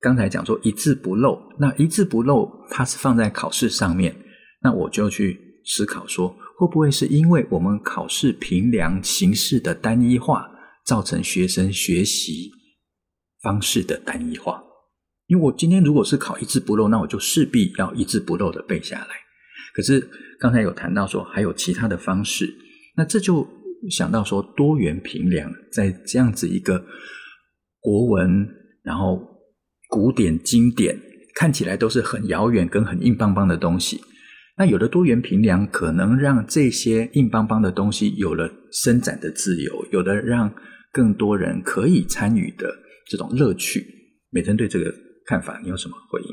[0.00, 4.16] 刚才讲说一字不漏，那一字不漏它是放在考试上面，
[4.62, 10.48] 那我就去思考说，会不会是因为我们考试评量形式的单一化，
[10.84, 12.50] 造成学生学习
[13.42, 14.62] 方式的单一化？
[15.26, 19.14] 因为我今天如果是考一字不漏，那我就势必要一字不漏的背下来。
[19.74, 20.06] 可是
[20.42, 22.52] 刚才有谈到说还有其他的方式，
[22.96, 23.46] 那这就
[23.88, 26.84] 想到说多元评量，在这样子一个
[27.78, 28.44] 国文，
[28.82, 29.22] 然后
[29.88, 31.00] 古典经典
[31.36, 34.00] 看起来都是很遥远跟很硬邦邦的东西，
[34.58, 40.52] 那有了多元评量，可能让这些硬邦邦的东西有了伸展的自由，有的让
[40.90, 42.66] 更多人可以参与的
[43.08, 43.86] 这种乐趣。
[44.30, 44.92] 美珍对这个
[45.26, 46.28] 看法，你有什么回应？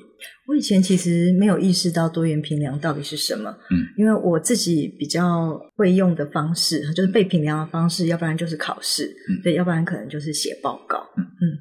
[0.48, 11.58] 我以前其实没有意识到多元评量到底是什么，嗯，因为我自己比较会用的方式就是被评量的方式，要不然就是考试，嗯，对，要不然可能就是写报告，嗯嗯。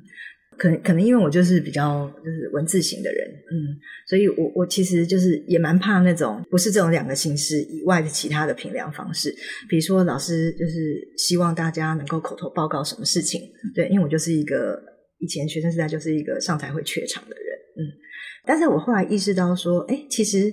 [0.57, 9.33] 可能可能因为我就是比较就是文字型的人，嗯，所以我我其实就是也蛮怕那种不是这种两个形式以外的其他的评量方式，
[9.69, 13.41] 比如说老师就是希望大家能够口头报告什么事情，
[13.73, 14.83] 对，因为我就是一个
[15.19, 17.81] 以前学生时代就是一个上台会怯场的人，嗯，
[18.47, 20.53] 但是我后来意识到说，哎，其实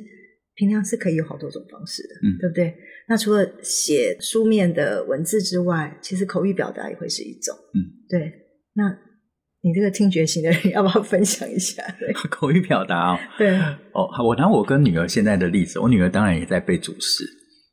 [0.55, 2.75] 平量是可以有好多种方式的，嗯，对不对？
[3.07, 8.31] 那除了写书面的文字之外，其实口语表达也会是一种，嗯，对，
[8.73, 8.97] 那。
[9.67, 11.81] 你这个听觉型的人，要不要分享一下？
[11.99, 13.19] 对， 口语表达哦。
[13.35, 13.57] 对
[13.93, 17.25] 哦，我拿我跟女儿现在的例子，我女儿当然也在背主试。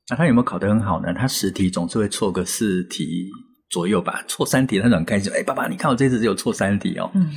[0.09, 1.13] 那她有没有考得很好呢？
[1.13, 3.29] 她十题总是会错个四题
[3.73, 5.33] 左右吧，错三题他就很开心。
[5.33, 7.11] 哎，爸爸，你看我这次只有错三题哦。
[7.17, 7.29] 嗯。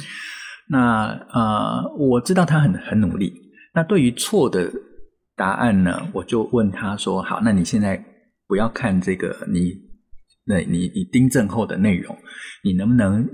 [0.70, 3.34] 那呃，我知道他很很努力。
[3.74, 4.72] 那对于错的
[5.36, 8.06] 答案呢，我就问他说：“好，那你现在
[8.46, 9.74] 不要看这个，你
[10.46, 12.16] 那你你订正后的内容，
[12.64, 13.28] 你能不能？”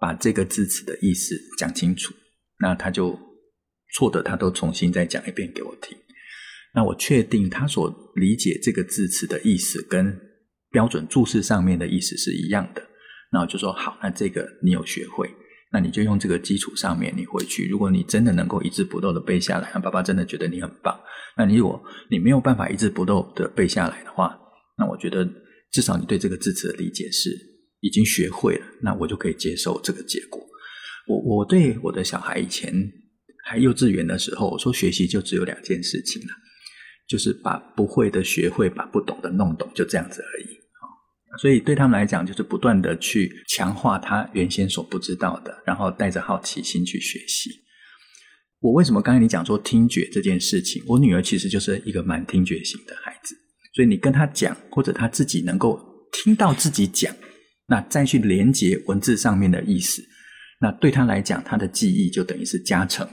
[0.00, 2.14] 把这个字词的意思讲清楚，
[2.60, 3.18] 那他就
[3.96, 5.98] 错的，他都重新再讲一遍给我听。
[6.72, 10.16] 那我确定他所理解这个字词的意思跟
[10.70, 12.82] 标准注释上面的意思是一样的，
[13.32, 15.28] 那我就说好，那这个你有学会，
[15.72, 17.68] 那你就用这个基础上面你回去。
[17.68, 20.98] 如果你真的能够一字不漏的背下来，那爸爸真的觉得你很棒。
[21.36, 24.38] 那你如果你没有办法一字不漏的背下来的话，
[24.76, 25.28] 那我觉得
[25.70, 27.46] 至少你对这个字词的理解是。
[27.80, 30.44] 已经学会了，那我就可以接受这个结果。
[31.06, 32.74] 我我对我的小孩以前
[33.44, 36.28] 还幼稚园的时候，我说学习就只有两件事情了，
[37.06, 40.47] 就是把不会的学会，把不懂的弄懂，就这样子而已。
[41.38, 47.50] 所以对他们来讲，就是不断的去强化他原先所不知道的，然后带着好奇心去学习。
[48.60, 50.82] 我为什么刚才你讲说听觉这件事情？
[50.86, 53.36] 我女儿其实就是一个蛮听觉型的孩子，
[53.74, 57.14] 所以你跟他讲，或者他自己能够听到自己讲。
[57.68, 60.02] 那再去连接文字上面的意思，
[60.60, 63.08] 那对他来讲，他的记忆就等于是加成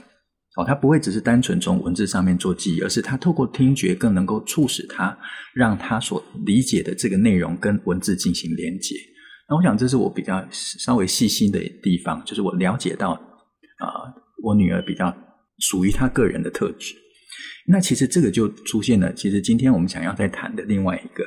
[0.56, 5.16] 哦，他不会只是单纯从文字上面做记忆，而是他透过听觉更能够促使他，
[5.54, 8.94] 让他所理解的这个内容跟文字进行连接。
[9.48, 13.86] 那我想这是我比较稍微细心的地方，就是我了解到啊、
[14.42, 15.14] 我女儿比较
[15.58, 16.94] 属于她个人的特质。
[17.68, 21.24] 那其实这个就出现了，其实今天我们想要再谈的另外一个。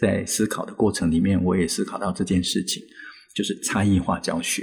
[0.00, 2.80] 在思考的过程里面，我也思考到这件事情，
[3.34, 4.62] 就是差异化教学。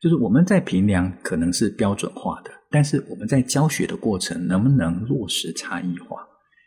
[0.00, 6.20] 就是我们在评量可能是标准化的，但是我们在教学的过程能不能落实差异化？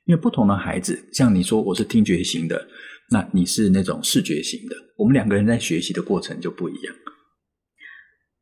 [0.07, 2.67] 因为不同的孩子，像你说我是听觉型的，
[3.11, 6.95] 那你是那种视觉型的，我们两个人在学习的过程就不一样。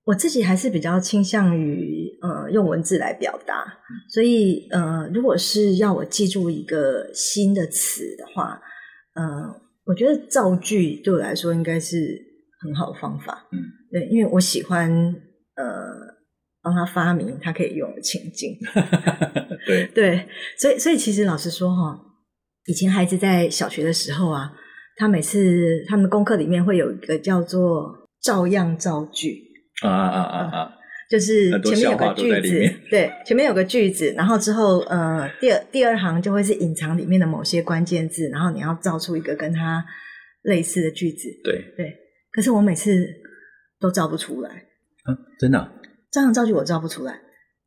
[0.05, 3.65] 我自己还是比较倾向于呃用文字来表达，
[4.13, 8.61] 所以呃如果是要我记住一个新的词的话。
[9.13, 12.17] 呃，我觉得造句对我来说应该是
[12.61, 13.45] 很好的方法。
[13.51, 13.59] 嗯，
[13.91, 14.89] 对，因为我喜欢
[15.55, 16.06] 呃
[16.67, 18.57] 帮他发明他可以用的情境。
[19.65, 20.27] 对 对，
[20.57, 21.97] 所以所以其实老实说哈，
[22.65, 24.51] 以前孩子在小学的时候啊，
[24.97, 29.45] 他每次他们功课里面会有一个叫做照样造句。
[29.81, 30.71] 啊啊啊啊啊！
[31.09, 39.85] 就是前面有个句子，对，前面有个句子，然后之后呃，第二第二行就会是隐藏里面的某些关键字，然后你要造出一个跟它
[40.41, 41.29] 类似的句子。
[41.45, 41.95] 对对，
[42.31, 43.07] 可是我每次
[43.79, 44.49] 都造不出来。
[45.07, 45.71] 嗯，真的？
[46.19, 47.13] 这样造句我造不出来。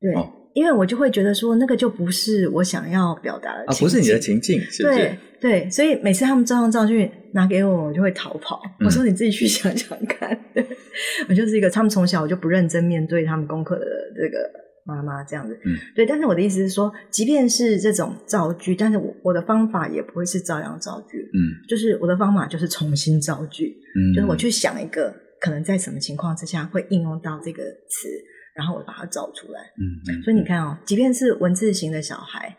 [0.01, 0.13] 对。
[0.15, 4.97] 哦因为我就会觉得说，那个就不是我想要表达的啊，不是你的情境，是不是？
[4.97, 8.61] 对对，所以每次他们照样造句拿给我，我就会逃跑。
[8.81, 10.37] 嗯、我说你自己去想想看。
[10.53, 10.67] 对，
[11.31, 13.87] 我就是一个，他们从小我就不认真面对他们功课的
[14.17, 14.39] 这个
[14.85, 15.57] 妈妈这样子。
[15.65, 16.05] 嗯，对。
[16.05, 21.19] 但是我的意思是说，即便是这种造句，但是我我的方法也不会是照样造句。
[21.33, 23.73] 嗯，就是我的方法就是重新造句。
[23.95, 28.09] 嗯，就是我去想一个可能在什么情况之下会应用到这个词。
[28.55, 32.57] 然后我把它造出来，嗯，嗯，所以你看哦，即便是文字型的小孩，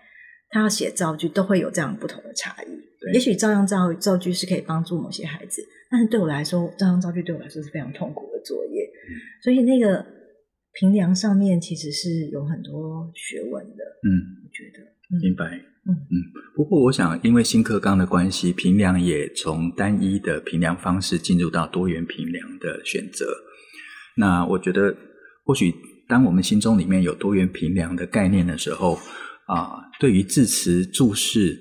[0.50, 2.68] 他要写造句都会有这样不同的差异。
[3.00, 8.84] 对，也许照样造造句是可以帮助某些孩子，但是对我来说，照样造句对我来说是非常痛苦的作业。
[8.84, 9.12] 嗯，
[9.44, 10.06] 所以那个
[10.74, 13.84] 平梁上面其实是有很多学问的。
[14.04, 14.10] 嗯，
[14.44, 15.46] 我觉得，嗯，明白。
[15.84, 16.16] 嗯嗯。
[16.56, 23.26] 不过我想，因为新课纲的关系，评量也从单一的评量方式进入到多元评量的选择。
[24.16, 24.96] 那我觉得。
[25.44, 25.74] 或许
[26.08, 29.00] 当我们心中里面有多元评量的概念的时候，
[29.48, 31.60] 啊，对于字词注释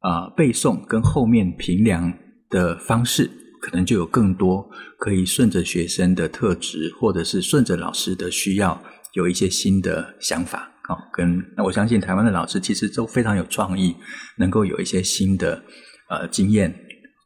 [0.00, 2.12] 啊背诵跟后面评量
[2.48, 8.82] 的方式，可能就有更多可以顺着学生的特质，或者是顺着老师的需要，
[9.14, 10.70] 有一些新的想法。
[10.86, 13.94] 好，跟那我相信台湾的老师其实都非常有创意，
[14.38, 15.62] 能够有一些新的
[16.10, 16.74] 呃经验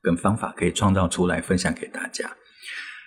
[0.02, 2.30] 跟方法可以创造出来分享给大家。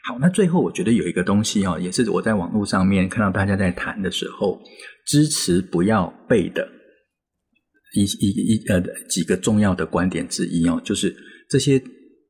[0.03, 4.61] 好，那最后我觉得有一个东西哦，也是我在网络上面看到大家在谈的时候，
[5.05, 6.67] 支持不要背的
[7.93, 11.15] 一一一呃几个重要的观点之一哦，就是
[11.49, 11.79] 这些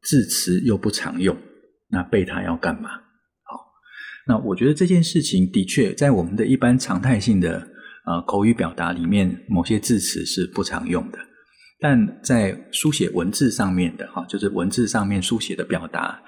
[0.02, 1.38] 字词又不常用，
[1.90, 2.90] 那背它要干嘛？
[2.90, 3.58] 好，
[4.28, 7.70] 那我觉得这件事情的确在我们的一般常态性的。
[8.04, 11.20] 呃，口语表达里面某些字词是不常用的，
[11.80, 16.20] 但在书写文字上面的哈，就是文字上面书写的表达，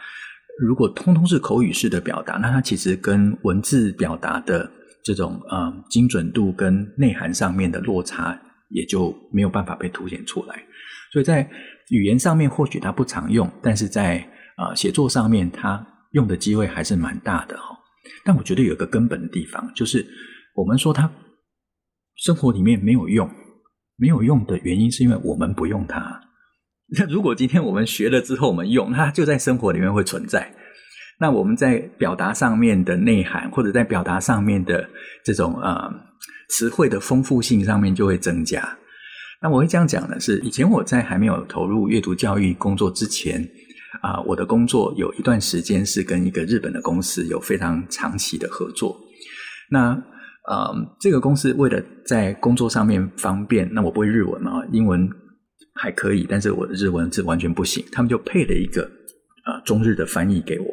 [0.59, 4.69] 如果通通是口语式的表达，那它其实跟文字表达的
[5.03, 8.39] 这种呃精准度跟内涵上面的落差，
[8.69, 10.63] 也就没有办法被凸显出来。
[11.11, 11.49] 所以在
[11.89, 14.17] 语言上面或许它不常用，但是在
[14.57, 17.77] 呃写作上面，它用的机会还是蛮大的哈。
[18.25, 20.05] 但我觉得有一个根本的地方，就是
[20.55, 21.09] 我们说它。
[22.15, 23.27] 生活里面没有用，
[23.97, 26.21] 没有用的原因是因为我们不用它。
[26.97, 30.53] 那如果今天我们学了之后，我们用它，就在生活里面会存在。
[31.19, 34.87] 那我们在表达上面的内涵，或者在表达上面的
[35.23, 35.91] 这种呃
[36.49, 38.77] 词汇的丰富性上面就会增加。
[39.41, 43.47] 那我会这样讲的是，以前我在还没有投入阅读教育工作之前
[44.01, 48.97] 啊、我的工作有一段时间是跟一个日本的公司有非常长期的合作。
[49.69, 49.91] 那
[50.49, 55.09] 呃，这个公司为了在工作上面方便，那我不会日文嘛，英文
[55.73, 57.83] 还可以，但是我的日文是完全不行。
[57.91, 58.83] 他们就配了一个
[59.45, 60.67] 呃中日的翻译给我。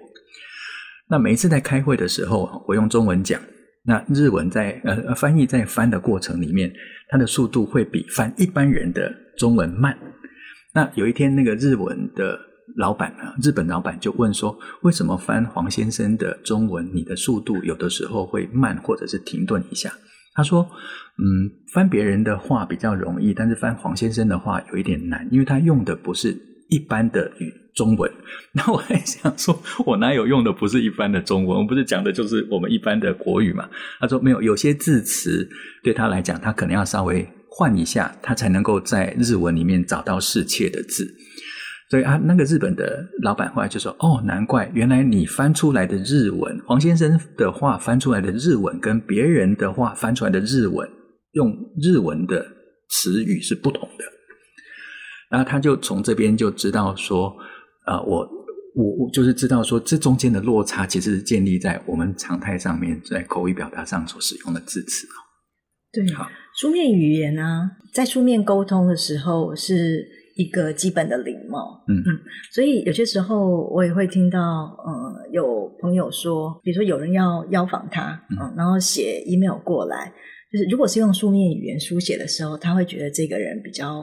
[1.09, 3.41] 那每一次在开会的时候，我用中文讲，
[3.85, 6.73] 那日文在呃翻译在翻的过程里面，
[7.09, 9.99] 它的速度会比翻一般人的中文慢。
[10.73, 12.39] 那有一天，那个日文的。
[12.77, 13.35] 老板呢？
[13.43, 19.93] 日本老板就问说：“为什么翻黄先生的中文，你的速度有的时候会慢，或者是停顿一下？”
[20.35, 20.63] 他说
[21.19, 26.37] ：“嗯，翻别人的话比较容易，但是翻黄先生的话有一点难，因为他用的不是
[26.69, 27.31] 一般的
[27.75, 28.11] 中文。”
[28.55, 31.59] 那我还想说：“我哪有用的不是一般的中文？
[31.59, 33.69] 我不是讲的就是我们一般的国语嘛？”
[34.01, 35.49] 他说：“没有，有些字词
[35.83, 41.13] 对他来讲，他可能要稍微换一下，他才能够在日文里面找到适切的字。”
[41.91, 50.89] 所以啊，那个日本的老板后来就说：“哦，难怪，原来你翻出来的日文，黄先生的话翻出来的日文，跟别人的话翻出来的日文，
[51.33, 52.47] 用日文的
[52.91, 54.05] 词语是不同的。”
[55.33, 57.35] 然后他就从这边就知道说
[57.85, 58.19] ：“啊、呃，我
[58.77, 65.09] 我我就是知道说，这中间的落差其实是建立在我们常态上面，在口语表达上所使用的字词。”
[65.93, 70.20] 对，好，书面语言呢、啊，在书面沟通的时候是。
[70.41, 71.97] 一个基本的礼貌，嗯。
[71.99, 72.19] 嗯，
[72.51, 80.13] 所以有些时候我也会听到，呃，有朋友说，比如说有人要邀访他，嗯，嗯，然后写 email 过来，
[80.51, 83.99] 就是如果是用书面语言书写的时候，他会觉得这个人比较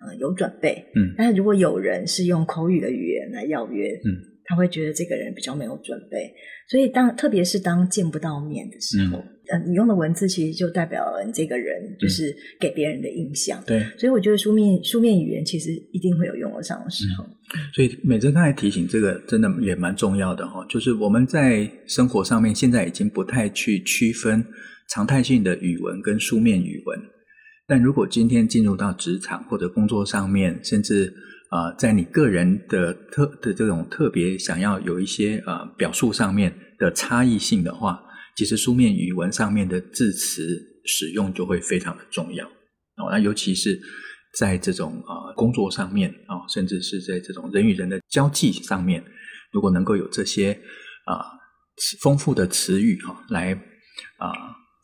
[0.00, 4.27] 呃有准备，嗯，但是如果有人是用口语的语言来邀约，嗯。
[4.48, 6.32] 他会觉得这个人比较没有准备，
[6.68, 9.18] 所以当特别是当见不到面的时候，
[9.52, 13.62] 嗯，你用的文字其实就代表了你这个人就是给别人的印象。
[13.66, 17.24] 对，所以我觉得书面书面语言其实一定会有用得上的时候。
[17.24, 24.42] 嗯，所以美珍刚才提醒这个真的也蛮重要的哈，就是我们在生活上面现在已经不太去区分
[24.88, 26.98] 常态性的语文跟书面语文，
[27.66, 31.12] 但如果今天进入到职场或者工作上面，甚至
[31.50, 37.98] 啊、在你个人的特的这种特别想要有一些啊、表述上面的差异性的话，
[38.36, 40.46] 其实书面语文上面的字词
[40.84, 42.46] 使用就会非常的重要
[42.96, 43.08] 哦。
[43.10, 43.80] 那尤其是
[44.38, 49.02] 在这种啊、工作上面啊、甚至是在这种人与人的交际上面，
[49.50, 50.52] 如果能够有这些
[51.06, 51.24] 啊、呃、
[52.02, 53.54] 丰富的词语哈、哦、来
[54.18, 54.32] 啊、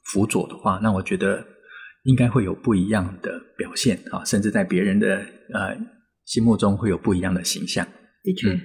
[0.04, 1.46] 辅佐的话，那我觉得
[2.04, 5.76] 应该会有不一样的表现啊、甚至在别人的呃。
[6.24, 7.86] 心目中会有不一样的形象。
[8.22, 8.60] 的确，嗯，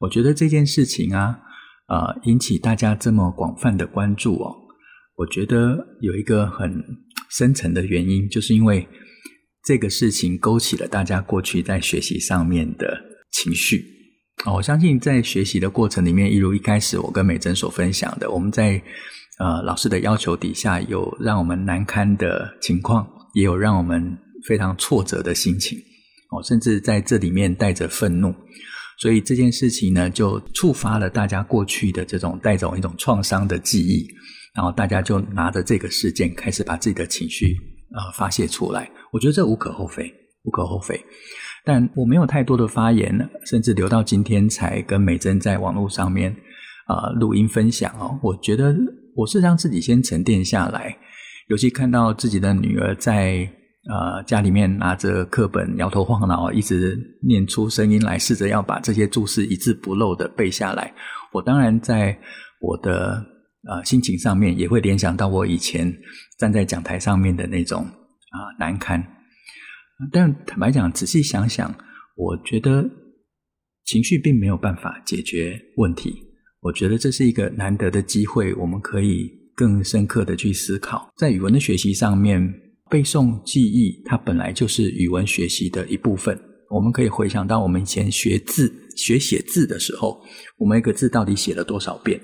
[0.00, 1.40] 我觉得这件事情啊，
[1.88, 4.54] 呃，引起大家这么广泛的关注哦，
[5.16, 6.84] 我觉得有一个很
[7.30, 8.88] 深层的原因，就是因为
[9.64, 13.00] 这个事情勾起了大家过去在学习上面的
[13.30, 13.84] 情绪。
[14.44, 18.82] 哦，我相信在学习的过程里面，一如一开始我跟美珍所分享的，我们在
[19.38, 24.16] 呃老师的要求底下，有让我们难堪的情况，也有让我们
[24.46, 25.78] 非常挫折的心情。
[26.30, 28.34] 哦，甚至在这里面带着愤怒，
[28.98, 34.06] 所以这件事情呢，就触发了大家过去的这种带着一种创伤的记忆，
[34.54, 37.56] 然后大家就拿着这个事件开始把自己的情绪
[37.92, 38.90] 呃发泄出来。
[39.10, 40.12] 我觉得这无可厚非，
[40.42, 41.02] 无可厚非。
[41.64, 46.34] 但我没有太多的发言，甚至留到今天才跟美珍在网络上面
[46.86, 48.18] 啊、录音分享哦。
[48.22, 48.74] 我觉得
[49.14, 50.96] 我是让自己先沉淀下来，
[51.48, 53.50] 尤其看到自己的女儿在
[53.86, 60.92] 呃家里面拿着课本摇头晃脑，一直念出声音来，试着要把这些注释一字不漏的背下来。
[61.32, 62.18] 我当然在
[62.60, 63.24] 我的
[63.68, 65.94] 呃心情上面也会联想到我以前
[66.38, 69.02] 站在讲台上面的那种啊、难堪。
[70.12, 71.74] 但坦白讲，仔细想想，
[72.16, 72.88] 我觉得
[73.84, 76.14] 情绪并没有办法解决问题。
[76.60, 81.08] 我觉得这是一个难得的机会，我们可以更深刻的去思考。
[81.16, 82.40] 在语文的学习上面，
[82.90, 86.38] 背诵记忆，它本来就是语文学习的一部分。
[86.70, 90.20] 我们可以回想到我们以前学字、学写字的时候，
[90.58, 92.20] 我们一个字到底写了多少遍？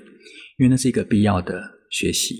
[0.57, 2.35] 因为那是一个必要的学习。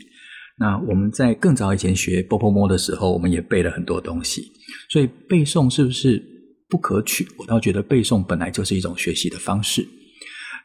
[0.58, 4.44] 那我们在更早以前学波泼摸的时候，我们也背了很多东西，
[4.90, 6.24] 所以背诵是不是
[6.70, 7.28] 不可取？
[7.38, 9.86] 我倒觉得背诵本来就是一种学习的方式。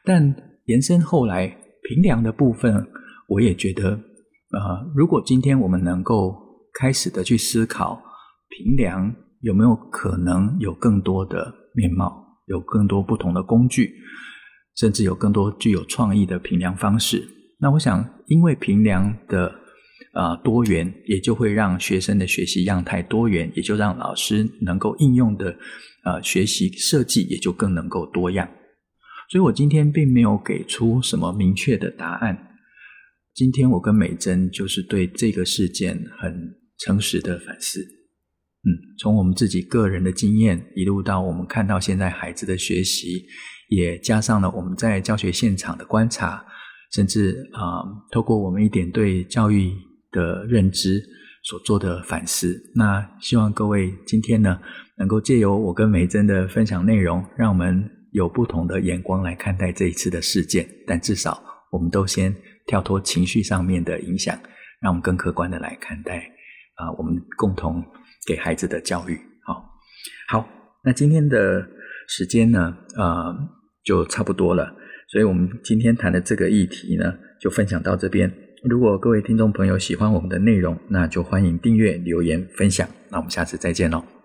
[0.04, 0.34] 但
[0.66, 1.48] 延伸后来
[1.82, 2.86] 平量的部分，
[3.28, 6.36] 我也觉得，呃，如果今天我们能够
[6.80, 8.02] 开始的去思考
[8.48, 13.92] 评量有没有可能有更多的面貌，有更多不同的工具，
[14.76, 17.28] 甚至有更多具有创意的评量方式，
[17.58, 19.60] 那我想，因为评量的。
[20.12, 25.56] 啊、多元也就会让学生的学习样态多元，也就让老师能够应用的
[26.04, 28.48] 呃学习设计也就更能够多样。
[29.30, 32.36] 所以我今天并没有给出什么明确的答案。
[33.34, 37.80] 今天我跟美珍就是对这个事件很诚实的反思。
[37.80, 38.68] 嗯，
[38.98, 43.24] 从我们自己个人的经验，一路到我们看到现在孩子的学习，
[43.68, 46.44] 也加上了我们在教学现场的观察，
[46.92, 49.72] 甚至啊、透过我们一点对教育。
[50.12, 51.00] 的认知
[51.44, 54.58] 所做的反思，那希望各位今天呢，
[54.98, 60.68] 能够借由我跟美珍的分享内容，让我们有不同的眼光来看待这一次的事件。
[60.84, 62.34] 但至少，我们都先
[62.66, 64.36] 跳脱情绪上面的影响，
[64.80, 66.28] 让我们更客观的来看待
[66.80, 67.84] 啊、我们共同
[68.26, 69.20] 给孩子的教育。
[69.44, 69.62] 好，
[70.28, 70.48] 好，
[70.82, 71.68] 那今天的
[72.08, 73.36] 时间呢，呃，
[73.84, 74.74] 就差不多了，
[75.08, 78.32] 所以我们今天谈的这个议题呢，就分享到这边。
[78.64, 82.88] 如果各位听众朋友喜欢我们的内容，那就欢迎订阅、留言、分享。
[83.10, 84.19] 那我们下次再见喽。